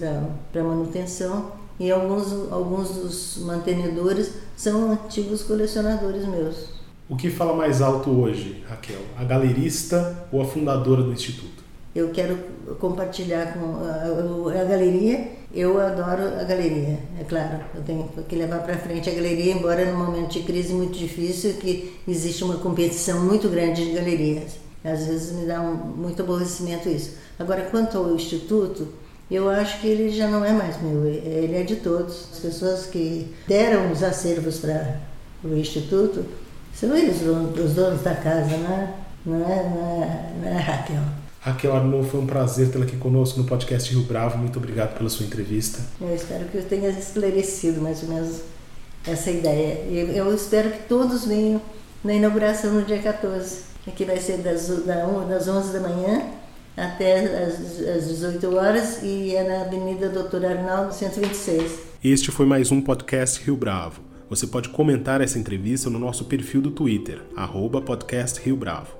para 0.51 0.63
manutenção. 0.63 1.51
E 1.79 1.91
alguns, 1.91 2.51
alguns 2.51 2.89
dos 2.89 3.37
mantenedores 3.43 4.33
são 4.57 4.91
antigos 4.91 5.43
colecionadores 5.43 6.25
meus. 6.25 6.79
O 7.07 7.15
que 7.15 7.29
fala 7.29 7.55
mais 7.55 7.79
alto 7.79 8.09
hoje, 8.09 8.63
Raquel? 8.67 9.01
A 9.15 9.23
galerista 9.23 10.27
ou 10.31 10.41
a 10.41 10.45
fundadora 10.45 11.03
do 11.03 11.13
Instituto? 11.13 11.63
Eu 11.93 12.09
quero 12.09 12.39
compartilhar 12.79 13.53
com 13.53 13.77
a, 13.83 14.61
a 14.61 14.63
galeria 14.63 15.38
eu 15.53 15.79
adoro 15.79 16.39
a 16.39 16.43
galeria, 16.43 16.99
é 17.19 17.23
claro. 17.27 17.59
Eu 17.73 17.81
tenho 17.81 18.07
que 18.27 18.35
levar 18.35 18.59
para 18.59 18.77
frente 18.77 19.09
a 19.09 19.13
galeria, 19.13 19.53
embora 19.53 19.85
num 19.85 19.97
momento 19.97 20.33
de 20.33 20.43
crise 20.43 20.73
muito 20.73 20.97
difícil, 20.97 21.53
que 21.53 21.99
existe 22.07 22.43
uma 22.43 22.57
competição 22.57 23.21
muito 23.21 23.49
grande 23.49 23.85
de 23.85 23.91
galerias. 23.93 24.53
Às 24.83 25.07
vezes 25.07 25.31
me 25.33 25.45
dá 25.45 25.59
um, 25.59 25.75
muito 25.75 26.21
aborrecimento 26.21 26.87
isso. 26.87 27.15
Agora, 27.37 27.63
quanto 27.63 27.97
ao 27.97 28.13
instituto, 28.13 28.87
eu 29.29 29.49
acho 29.49 29.81
que 29.81 29.87
ele 29.87 30.09
já 30.11 30.27
não 30.27 30.45
é 30.45 30.53
mais 30.53 30.81
meu, 30.81 31.05
ele 31.05 31.55
é 31.55 31.63
de 31.63 31.77
todos. 31.77 32.27
As 32.31 32.39
pessoas 32.39 32.85
que 32.85 33.33
deram 33.47 33.91
os 33.91 34.03
acervos 34.03 34.59
para 34.59 34.99
o 35.43 35.55
instituto 35.55 36.25
são 36.73 36.95
eles 36.95 37.21
os 37.21 37.73
donos 37.73 38.01
da 38.03 38.15
casa, 38.15 38.55
não 38.55 38.71
é, 38.71 38.93
não 39.25 39.49
é, 39.49 40.33
não 40.41 40.47
é 40.47 40.57
Raquel. 40.57 41.18
Raquel 41.41 41.73
Arnaud, 41.73 42.09
foi 42.09 42.19
um 42.19 42.25
prazer 42.25 42.69
tê-la 42.69 42.83
aqui 42.83 42.97
conosco 42.97 43.39
no 43.39 43.45
podcast 43.45 43.93
Rio 43.93 44.03
Bravo. 44.03 44.37
Muito 44.37 44.59
obrigado 44.59 44.97
pela 44.97 45.09
sua 45.09 45.25
entrevista. 45.25 45.79
Eu 46.01 46.13
espero 46.13 46.45
que 46.45 46.57
eu 46.57 46.63
tenha 46.63 46.89
esclarecido 46.89 47.79
mais 47.81 48.03
ou 48.03 48.09
menos 48.09 48.41
essa 49.07 49.31
ideia. 49.31 49.85
E 49.89 50.17
eu 50.17 50.33
espero 50.35 50.69
que 50.69 50.79
todos 50.89 51.25
venham 51.25 51.61
na 52.03 52.13
inauguração 52.13 52.73
no 52.73 52.83
dia 52.83 53.01
14, 53.01 53.61
que 53.95 54.03
vai 54.03 54.17
ser 54.17 54.39
das, 54.39 54.67
das 54.67 55.47
11 55.47 55.73
da 55.73 55.79
manhã 55.79 56.23
até 56.75 57.45
as, 57.45 58.07
18 58.07 58.55
horas 58.55 58.99
e 59.01 59.33
é 59.33 59.43
na 59.43 59.61
Avenida 59.61 60.09
Doutor 60.09 60.43
Arnaldo, 60.45 60.93
126. 60.93 61.71
Este 62.03 62.31
foi 62.31 62.45
mais 62.45 62.69
um 62.69 62.81
podcast 62.81 63.41
Rio 63.45 63.55
Bravo. 63.55 64.01
Você 64.29 64.45
pode 64.45 64.69
comentar 64.69 65.21
essa 65.21 65.39
entrevista 65.39 65.89
no 65.89 65.99
nosso 65.99 66.25
perfil 66.25 66.61
do 66.61 66.71
Twitter, 66.71 67.21
arroba 67.35 67.81
podcast 67.81 68.41
Rio 68.41 68.57
Bravo 68.57 68.99